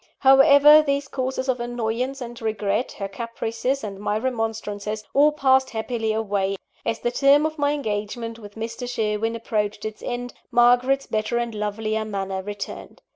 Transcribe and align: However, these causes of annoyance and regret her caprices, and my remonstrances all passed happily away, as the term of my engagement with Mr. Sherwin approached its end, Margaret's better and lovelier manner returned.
However, 0.17 0.81
these 0.81 1.07
causes 1.07 1.47
of 1.47 1.59
annoyance 1.59 2.21
and 2.21 2.41
regret 2.41 2.93
her 2.93 3.07
caprices, 3.07 3.83
and 3.83 3.99
my 3.99 4.17
remonstrances 4.17 5.03
all 5.13 5.31
passed 5.31 5.69
happily 5.69 6.11
away, 6.11 6.55
as 6.83 6.97
the 7.01 7.11
term 7.11 7.45
of 7.45 7.59
my 7.59 7.73
engagement 7.73 8.39
with 8.39 8.55
Mr. 8.55 8.89
Sherwin 8.89 9.35
approached 9.35 9.85
its 9.85 10.01
end, 10.01 10.33
Margaret's 10.49 11.05
better 11.05 11.37
and 11.37 11.53
lovelier 11.53 12.03
manner 12.03 12.41
returned. 12.41 13.03